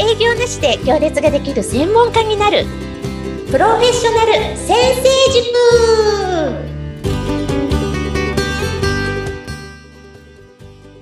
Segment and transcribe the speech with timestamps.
[0.00, 2.64] 営業なしで行列ができる専門家になる。
[3.50, 5.02] プロフェッショナル先生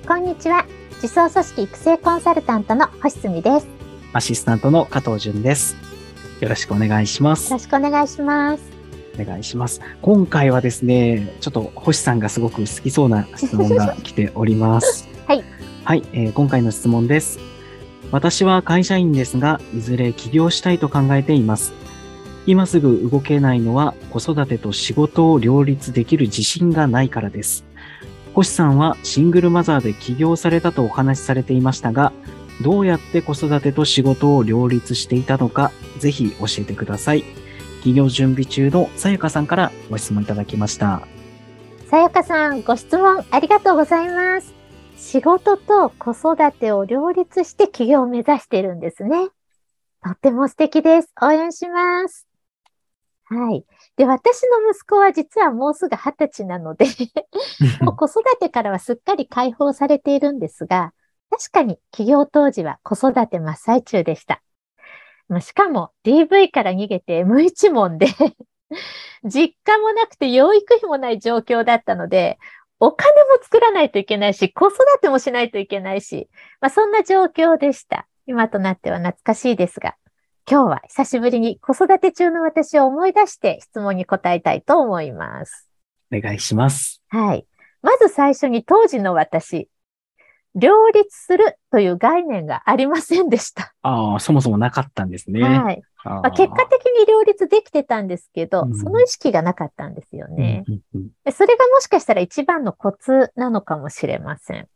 [0.01, 0.07] 塾。
[0.07, 0.65] こんにちは。
[0.99, 3.67] 自走組織育成コンサルタントの星澄です。
[4.13, 5.75] アシスタントの加藤淳です。
[6.39, 7.51] よろしくお願いします。
[7.51, 8.63] よろしくお願いします。
[9.19, 9.79] お願いします。
[10.01, 15.07] 今回はですねちょっと星さんがすごく好きそうな質問が来ております。
[15.27, 15.43] はい。
[15.83, 17.56] はい、えー、今回の質問です
[18.11, 21.73] 私は会社員ですが、いずれ起業したいと考えています。
[22.45, 27.65] 今すぐ動けないのは子育てと仕事を両立できる自信がないからです。
[28.33, 32.13] 星さんはシングルマザーで起業されたとお話しされていましたが、
[32.61, 37.23] どうやって子育てと仕事を両立していたのか、ぜひ教えてください。
[37.83, 41.01] 起業準備中のさやかさんからご質問いただきました。
[41.89, 44.56] さやかさん、ご質問ありがとうございます。
[44.97, 49.29] 仕事と子育てを両立して起業を目指しているんですね。
[50.03, 51.13] とっても素敵です。
[51.21, 52.27] 応援します。
[53.25, 53.63] はい。
[53.95, 56.85] で、私の息子は実はもうすぐ二十歳なので
[57.81, 60.93] もう子育てからはすっかり解放されているんですが、
[61.29, 64.41] 確かに起業当時は子育て真っ最中でした。
[65.41, 68.07] しかも DV から逃げて M1 問で
[69.23, 72.39] 実家もなくて養育費もない状況だったので、
[72.79, 76.29] お金も作らないといけないし、子育てもしないといけないし、
[76.61, 78.07] まあ、そんな状況でした。
[78.27, 79.95] 今となっては懐かしいですが、
[80.49, 85.67] 今日は久しぶりに子育て中の私を思い出して質問に答えたいと思います。
[86.13, 87.01] お願いします。
[87.09, 87.45] はい。
[87.81, 89.69] まず最初に当時の私、
[90.57, 93.73] 両立するという概念がありませんでした。
[93.83, 95.41] ああ、そもそもなかったんですね。
[95.41, 95.81] はい。
[96.03, 104.67] まあ、結果的に両立できてたんですけど、うん、その意識がなかったんですよね、うんうんうん、それがもしかしたら一番のコツなのかもしれません。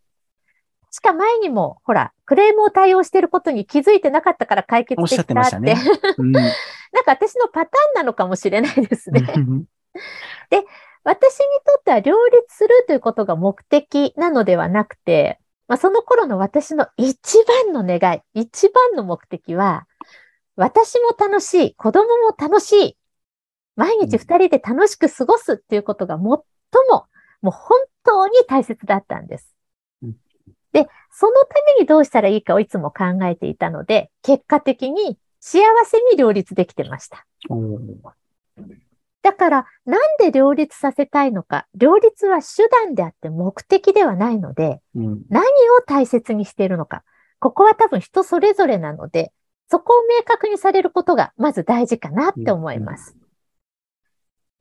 [0.94, 5.34] しか前にも、ほら、クレームを対応していることに気づいてなかったから解決できたって。
[5.34, 6.14] おっしゃってましたね。
[6.18, 9.22] うん、 なんか私のパターンなのかもしれないですね。
[9.22, 10.64] で、
[11.04, 15.40] 私にとっては両立するということが目的なのではなくて、
[15.72, 19.88] まあ、その頃の私の一番の願い、一番の目的は、
[20.58, 22.98] 私も楽しい、子供も楽しい、
[23.78, 27.06] 毎日二人で楽しく過ごすっていうことが最も、も
[27.46, 29.56] う本当に大切だったんです。
[30.74, 37.26] で、そのためにどうしたらいいかをいつも考えていたので、結果的に幸せに両立できてました。
[39.24, 41.68] だから、なんで両立させたいのか。
[41.76, 45.48] 両立は手段であって目的ではないので、うん、何を
[45.86, 47.04] 大切にしているのか。
[47.40, 49.32] ここは多分人それぞれなので、
[49.70, 53.16] そこを明確にされることがまず大事かなって思います。
[53.16, 53.28] うん、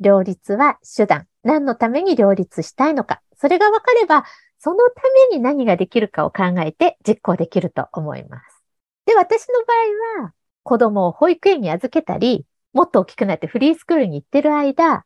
[0.00, 1.26] 両立は手段。
[1.42, 3.22] 何のために両立したいのか。
[3.36, 4.24] それが分かれば、
[4.58, 8.62] そのために何ができるかを考えて実行できると思います。
[9.06, 10.32] で、私の場合は、
[10.62, 15.04] 子供を保育園に預けたり、もっと大きくなってフリースクールに行ってる間、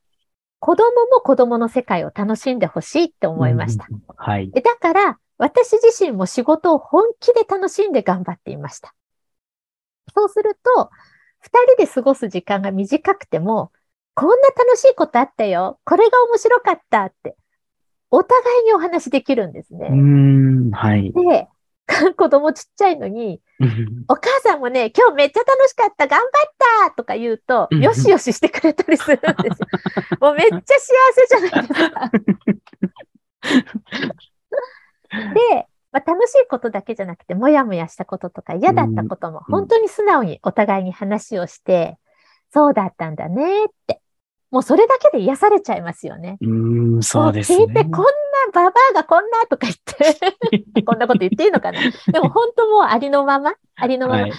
[0.61, 3.87] 子供も子供の世界を楽しんでほしいって思いました。
[4.17, 4.51] はい。
[4.51, 8.95] だから、私自身も仕事を本気で楽しんで頑張っていました。
[10.15, 10.91] そうすると、
[11.41, 13.73] 二人で過ごす時間が短くても、
[14.15, 15.81] こんな楽しいことあったよ。
[15.85, 17.37] これが面白かったって、
[18.11, 19.89] お互いにお話できるんですね。
[19.91, 21.13] うん、はい。
[21.13, 21.49] で、
[22.17, 23.41] 子供ちっちゃいのに、
[24.09, 26.31] お母さんもね、今日めっちゃ楽しかった、頑張っ
[26.89, 29.69] たとか言うと、よしよししてくれたりするんですよ。
[30.21, 30.63] もうめっちゃ幸
[31.13, 32.11] せじゃないですか。
[35.35, 41.99] で、まあ、楽しいことだけじゃなくて、もやもやしたこととか嫌だったことも、本当に素直にお互いに話をして、
[42.51, 44.01] そうだったんだねって。
[44.51, 46.39] もうそれだけで癒されちゃいますよね。
[46.41, 47.65] うん、そうですね。
[47.65, 48.05] 聞いて、こんな
[48.55, 51.81] ババアがこんなとか言って こんなこと言っていいのかな。
[51.81, 54.23] でも本当もうありのまま、ありのまま。
[54.23, 54.33] はい、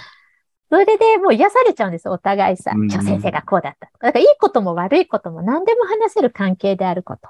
[0.71, 2.71] それでもう癒されちゃうんですよ、お互いさ。
[2.71, 3.89] 今日先生がこうだった。
[3.99, 7.29] だからいいことも悪いことも何でも話せる関係であること。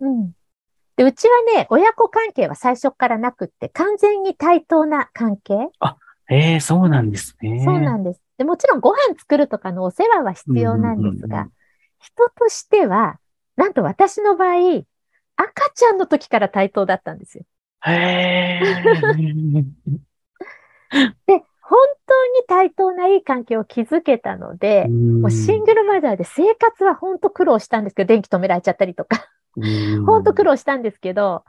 [0.00, 0.32] うん。
[0.96, 5.68] で、うちはね、親子関係は最初からなくって、完全に対等な関係。
[5.80, 5.96] あ、
[6.30, 7.62] ええー、そうなんですね。
[7.64, 8.22] そうなんです。
[8.38, 11.48] で、もちろんご飯作るとかのお世話は必要なんですが、
[11.98, 13.18] 人としては、
[13.56, 14.82] なんと私の場合、
[15.36, 17.44] 赤ちゃんの時から対等だったんですよ。
[17.86, 18.60] へ
[21.26, 29.28] で、本当に対等ないい関係を築けたので、もうシングルマザーで生活は本当苦労したんですけど、電気止められちゃったりとか、
[30.06, 31.44] 本当苦労したんですけど、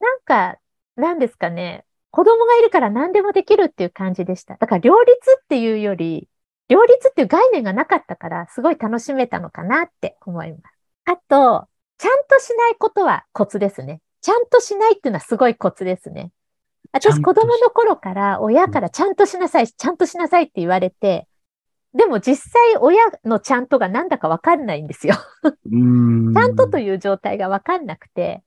[0.00, 0.58] なんか、
[0.96, 4.56] なんですかね、子供がいるから何でもできるっていう感じでした。
[4.56, 5.12] だから両立
[5.42, 6.28] っていうより、
[6.68, 10.62] 両立っていう概念がなかったから、すごい楽しめたのかなって思います。
[11.04, 14.00] あと、ちゃんとしないことはコツですね。
[14.20, 16.32] ちゃんとしないっていうのはすごいコツですね。
[16.92, 21.28] 私子供の頃から親からちゃんとしなさい、ちゃんとしなさいって言われて、
[21.94, 25.14] でも実際親のちゃんとがなんだかわかんないんですよ。
[26.34, 28.42] ちゃんとという状態がわかんなくて、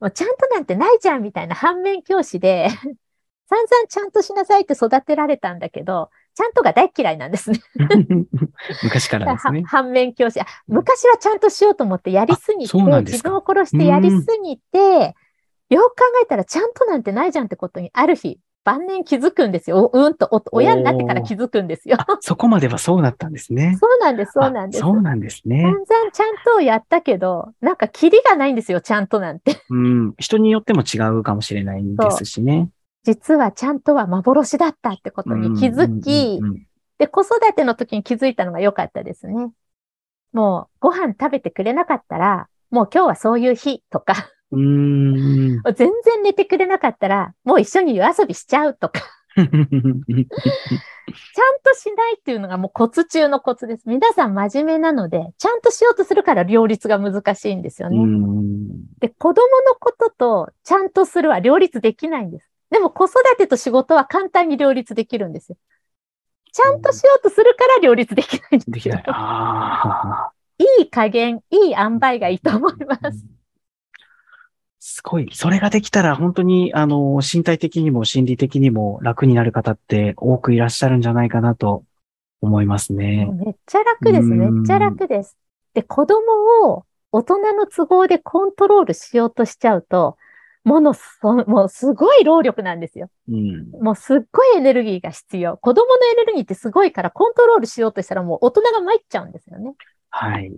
[0.00, 2.68] もうちゃんとなんてないじゃんみたいな反面教師で、
[3.48, 7.60] 散々ちゃんとしなさいって育てられたんだけど、ちゃんとが大嫌いなんですね。
[8.82, 9.66] 昔からですねは。
[9.66, 10.40] 反面教師。
[10.40, 15.14] あ昔はちゃんとしようと思ってやりすぎあて、そうなんですか自分を殺してやりすぎて、
[15.68, 19.90] よく考えたらちゃんとなんてないじゃんってことにある日、晩年気づくんですよ。
[19.92, 21.96] おうんと、お親になってから気づくんですよ。
[21.98, 23.76] あ、そこまではそうだったんですね。
[23.80, 24.84] そうなんです、そうなんです。
[24.84, 25.72] あそうなんですね散。
[25.72, 29.56] 々ちゃんとをやったけど、なんかキリがないんですよ、ちゃんとなんて。
[29.68, 30.14] うん。
[30.18, 32.68] 人によっても違うかもしれないですしね。
[33.04, 36.40] 実はちゃんとは幻だったってことに気づき
[36.98, 39.50] で、子育ての時に気づいたのが良かったですね。
[40.32, 44.30] もう、ご飯食べてくれなかったら、もう今日はそういう日とか。
[45.74, 49.00] 全然寝てくれなかったら、もう一緒に夜遊びしちゃうとか、
[49.34, 49.56] ちゃんと
[51.74, 53.88] しないっていうのがもうコツ中のコツです。
[53.88, 57.96] 皆さん真面目なので、ちゃんとしようとするから両立が難しいんですよね。
[57.98, 58.52] うん
[59.00, 62.51] で、子供のこととちゃんとするは両立できないんです。
[62.72, 65.58] でも子育てと仕事は簡単に両立できるんですよ。
[66.52, 69.04] ちゃんとしようとするから両立できないんでよですきない。。
[69.08, 70.32] ああ。
[70.58, 73.26] いい加減、いい塩梅がいいと思います。
[74.80, 75.28] すごい。
[75.34, 81.84] それができたら本当に、あの、身体的にも心理的にも楽になる方って多くいらっしゃるんじゃないかなと
[82.40, 83.28] 思いますね。
[83.32, 84.22] めっちゃ楽です。
[84.22, 85.36] うんめっちゃ楽です。
[85.74, 90.16] で、子供を大人の都合でコントロールしようとしちゃうと、
[90.64, 93.10] ものす、もうすごい労力なんですよ。
[93.28, 93.70] うん。
[93.82, 95.56] もうすっごいエネルギーが必要。
[95.56, 99.74] 子供のエネルギーってすごいからコントロールしようとしたらもう大人が参っちゃうんですよね。
[100.10, 100.52] はい。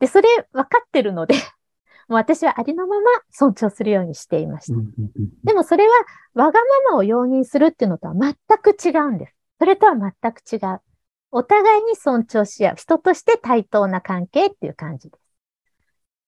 [0.00, 1.34] で、それ分かってるので、
[2.08, 4.78] もう私はありのまま尊重するようにしていました。
[4.78, 5.92] うんうんうんでもそれは
[6.34, 9.34] わがままを容認するっていうのとは全く違うんです。
[9.58, 10.80] それとは全く違う。
[11.30, 12.76] お互いに尊重し合う。
[12.76, 15.22] 人として対等な関係っていう感じです。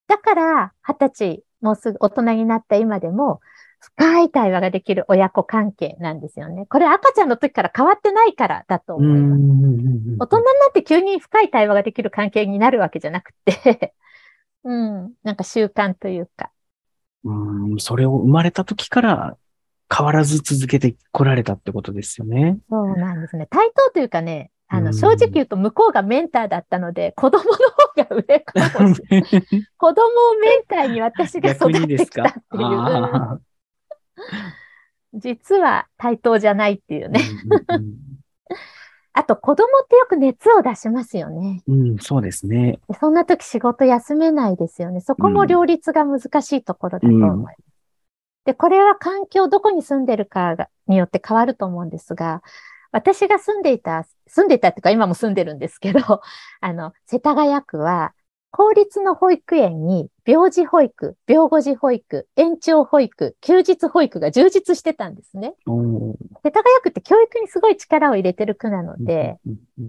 [0.07, 3.41] だから、二十歳、もうすぐ大人になった今でも、
[3.83, 6.67] 深い対話ができる親子関係なんですよね。
[6.67, 9.43] これ赤ちゃんの時から変わってないからだと思います。
[10.21, 13.95] 大人になって急に深い対話ができる関係になるわけじゃなくて、
[14.63, 16.53] うん、なんか習慣というか。
[17.25, 19.37] うん、それを生まれた時から
[19.93, 22.59] 変わらず続けてこられたってことですよね。
[22.71, 23.49] そうなんですね。
[23.51, 29.31] 対等というかね、あの、うん正直言うと向こうがメンターだったので、子供の方が上かもしれない。
[29.77, 32.63] 子供をメンターに私が育ってきたっていう。
[32.63, 33.39] あ
[35.15, 37.21] 実は対等じゃないっていうーね。
[39.15, 41.63] あと子供ってよく熱を出しますよね。
[41.67, 42.81] うんうんうん、そうですね。
[42.89, 45.01] でそんな時仕事休めないですよね。
[45.01, 47.59] そこも両立が難しいところだと思います。
[48.45, 52.43] で、これは環境、どこに住んでるかがによって変わると思うんですが、
[52.93, 56.01] 私が住んでいた、住んでいたっていうか今も住んでるんですけど、
[56.61, 58.13] あの、世田谷区は、
[58.55, 65.55] 公立の保育園に病児保育、病後児保育、延長保育、休日保育が充実してたんですね。
[66.45, 69.39] 世田谷区って教育にすごい力を入れてる区なので、、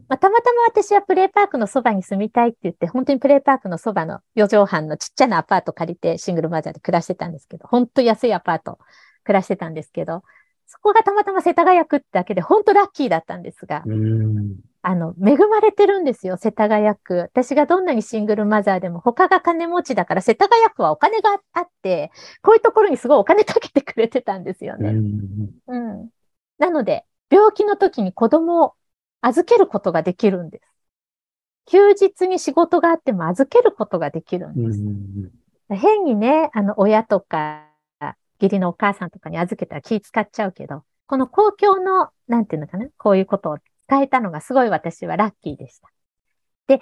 [0.07, 8.79] まあ、たまたま私はプレイパークのそばに住みたいって言って、本当にプレイパークのそばの4畳半のちっちゃなアパート借りてシングルマザーで暮らしてたんですけど、本当安いアパート
[9.25, 10.23] 暮らしてたんですけど、
[10.65, 14.55] そこがたまたま世田谷区ってだけで本当ラッキーだったんですが、うん
[14.85, 17.15] あの、恵まれてるんですよ、世田谷区。
[17.15, 24.89] 私がどんなにシングルマザーでも他が金持ちだから世田谷区はお金があって、こういうところにすごいお金かけてくれてたんですよね。
[24.89, 26.09] うんうん。
[26.57, 28.73] なので、病気の時に子供を
[29.21, 30.67] 預けることができるんです。
[31.65, 34.79] 休日に仕事があっても預けることができるんです。
[34.81, 35.31] ん
[35.73, 37.69] 変にね、あの、親とか、
[38.41, 45.89] 義理のお母さんとかに預けたら気使っちゃうけど、この公共の、なんていうのかな、こういうことを使えたのがすごい私はラッキーでした。
[46.67, 46.79] で、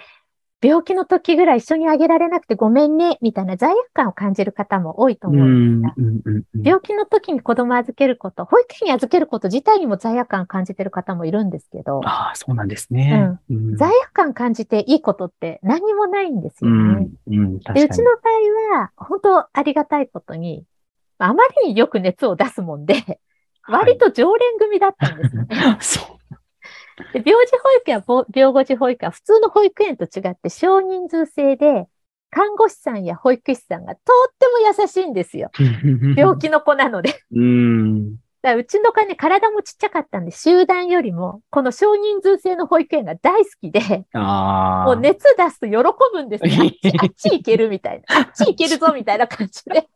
[0.62, 13.36] 病気の時ぐらい一緒にあげられなくてごめんね、みたいな罪悪感を感じる方も多いとう思うんですが、んうんうんうん病気の時に子供預けること、保育園に預けること自体にも罪悪感感じてる方もいるんですけど、ああ、そうなんですね。
[13.50, 16.82] うん罪悪感感じていいことって何にもないんですうよね。
[16.82, 17.86] んうん、確かで、に。
[17.86, 20.64] うちの場合は、本当ありがたいことに、
[21.18, 23.20] あまりによく熱を出すもんで、
[23.68, 25.46] 割と常連組だったんですね。
[25.80, 26.12] そう。
[27.12, 31.86] で病児保育やぼ病後児保育は普通の保育園と違って少人数制で、
[32.30, 35.50] 看護師さんや保育士さんがとっても優しいんですよ。
[36.16, 37.20] 病気の子なので。
[37.34, 38.16] うん。
[38.42, 43.80] だからうちの子はね、体もちっちゃかったんで、集団よりも、この少人数制の保育園が大好きで。
[44.86, 45.76] もう熱出すと喜
[46.12, 46.64] ぶんですよ。
[46.64, 48.18] あっち、あっち行けるみたいな。
[48.18, 49.88] あっち行けるぞみたいな感じで。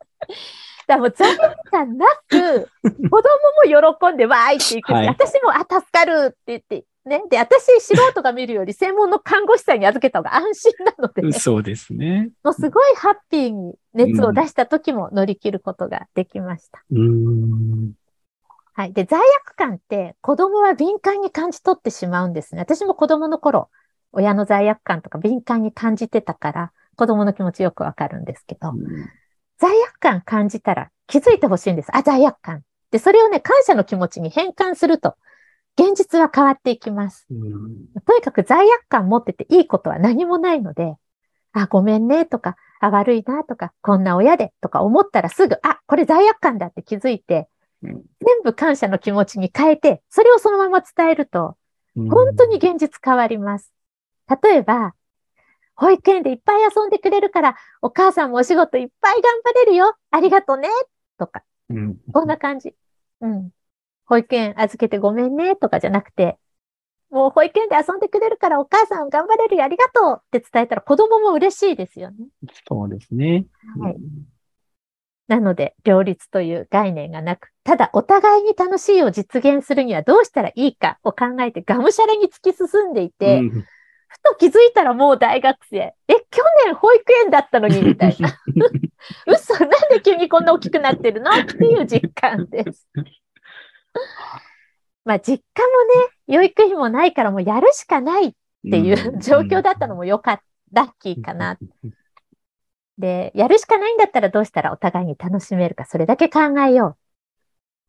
[0.95, 7.23] らもう罪悪感なく、 子供も喜んでわーいっていくし、はい私も、あ、助かるって言って、ね。
[7.29, 12.29] で、私、素人が見るより専門の看護師さんに預けた方が安心なので、そうですね。
[12.43, 16.83] もうすごいハッピーに熱を出した時も乗り切ることができました。
[16.91, 17.93] うーん。
[18.73, 18.93] はい。
[18.93, 22.61] で、罪悪感って子供は敏感に感じ取ってしまうんですね。
[22.61, 23.69] 私も子供の頃、
[24.11, 28.73] 親の罪悪感とか敏感に感じてたから、子供の気持ちよくわかるんですけど、
[29.57, 31.95] 罪悪感感じたら気づいてほしいんです。
[31.95, 32.63] あ、罪悪感。
[32.91, 35.15] で、それをね、感謝の気持ちに変換すると、
[35.77, 37.27] 現実は変わっていきます。
[37.29, 40.95] うんとにかく罪悪感持ってていいことは何もないので、
[41.53, 47.47] あ、ごめんねとか、あ、悪いなとか、こんな親でとか思ったらすぐ、あ、これ罪悪感だって気づいて、
[47.83, 51.55] うん全部感謝の気持ちに変えて、それをそのまま伝えると、
[51.95, 53.71] 本当に現実変わります。
[54.43, 54.93] 例えば、
[55.77, 59.95] 保育園でいっぱい遊んでくれるから、お母さんもお仕事いっぱい頑張れるよ。
[60.11, 60.67] ありがとね。
[61.17, 62.73] とか、うんこんな感じ。
[63.21, 63.51] うん。
[64.05, 65.55] 保育園預けてごめんね。
[65.55, 66.37] とかじゃなくて、
[67.09, 69.63] もう保育園で遊んでくれるからお母さん頑張れるよ。
[69.63, 72.17] ありがとうって伝えたら子供も嬉しいですよね。
[72.67, 73.45] そうですね。
[73.79, 73.95] はい
[75.27, 83.65] なので、両立という概念がなく、ただお互いに楽しいを実現するにはどうしたらいいかを考えてがむしゃらに突き進んでいて、うん
[84.07, 85.77] ふと気づいたらもう大学生。
[85.77, 88.29] え、去年保育園だったのにみたいな。
[89.27, 91.31] 嘘、なんで急にこんな大きくなってるの？
[91.31, 92.87] っていう実感です。
[95.05, 98.33] まあ実家もね、養育費もないからもうやるしかないっ
[98.69, 101.57] ていう状況だったのもよかった、ラッキーかな。
[102.97, 106.97] で、やるしかないんだったらどうしたらお互いに楽しめるか、それだけ考えよう。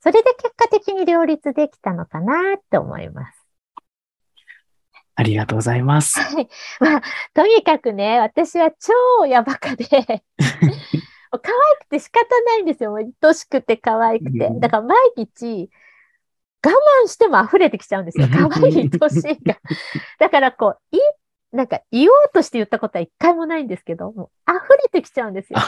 [0.00, 3.37] それで結果的に両立できたのかなって思います。
[5.18, 6.20] ありがとうございます。
[6.20, 6.48] はい。
[6.78, 7.02] まあ、
[7.34, 10.22] とにかくね、私は超親バカで、 可愛
[11.80, 12.94] くて仕方ないんですよ。
[12.94, 14.50] 愛しくて可愛くてう。
[14.50, 15.70] んだから毎日、
[16.64, 16.70] 我
[17.04, 18.28] 慢しても溢れてきちゃうんですよ。
[18.30, 19.58] 可愛い愛しいが。
[20.20, 21.00] だからこう、い、
[21.50, 25.58] なんか言おうとして言ったことは一回もないんですけど、もう溢れてきちゃうんですよ。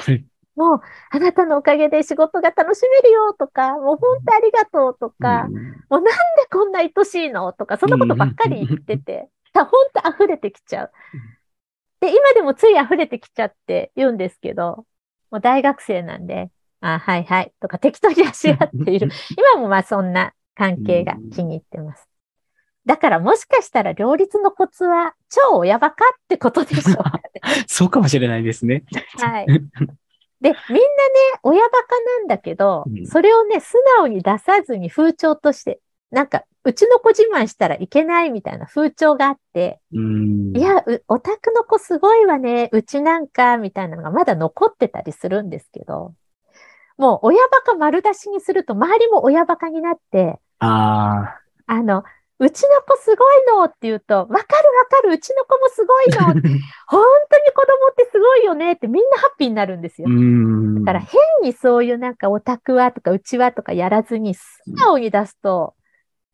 [0.55, 0.81] もう、
[1.11, 5.55] あなたのおかげで仕事が楽しめるよとか、もう本当ありがとうとか、うん
[5.91, 6.13] もうなんで
[6.53, 10.93] こんな愛しいのとか、そんなことばっかり言ってて、本当溢れてきちゃう。
[12.01, 14.87] で、今でもつい溢れてきちゃって言うんですけど、
[15.31, 19.11] もう大学生なんで、あ、はいはい、とか適当にあしらっている。
[19.37, 22.09] 今もまあそんな関係が気に入ってます。
[22.87, 27.41] だからもしかしたら両立のコツは超親バカってことでしょうかね。
[27.69, 28.85] そうかもしれないですね。
[29.19, 29.47] はい。
[29.47, 30.57] で、みんなね、
[31.43, 35.81] 親バカなんだけどうん、それをね、素直に出さずに風潮として、
[36.11, 46.15] なんか、うちの子自慢したらいけないみたいな風潮があって、うんいや、うお宅の子すごいわね、うちなんか、みたいなのがまだ残ってたりするんですけど、
[46.99, 52.05] もう親バカ丸出しにすると周りも親バカになって、ああの、
[52.39, 54.45] うちの子すごいのって言うと、わかるわ
[54.91, 56.33] かる、うちの子もすごいの、あ。
[56.89, 60.09] 本当に子供ってすごいよねってみんなハッピーになるんですよ。
[60.11, 65.75] うんだから変にそういうなんかオタクはとかうちはとかやらずに素直に出すと、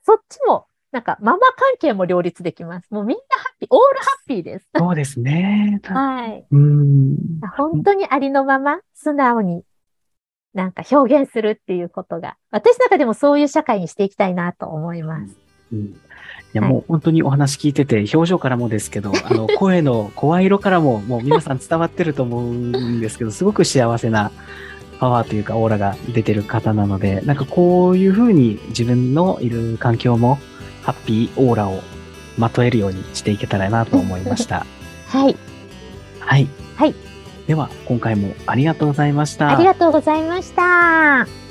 [0.07, 2.87] そっちもなんかママ関係も両立できます。
[2.91, 4.69] もうみんなハッピー、オールハッピーです。
[4.77, 5.81] そうですね。
[5.85, 6.47] はい。
[6.49, 7.17] うん。
[7.57, 9.65] 本当にありのまま素直に
[10.55, 15.37] なんか表現するっていうことが、私の中でもそういう社会にしていきたいなと思います。
[15.73, 24.31] うんいや、はいもう本当にお話聞いてて、表情からもですけど、 あの、声の声色からも、もう皆さん伝わってると思うんですけど、すごく幸せな
[24.99, 30.39] パワーというか、オーラが出てる方なので、なんかこういうふうに自分のいる環境も、
[30.83, 31.83] ハッピーオーラを
[32.39, 34.67] まとえるようにしていけたらなと思いました。
[35.09, 35.37] はい。
[36.21, 36.49] はい。
[36.77, 36.95] はい。
[37.47, 39.51] では、今回もありがとうございました。
[39.51, 41.46] ありがとうございました。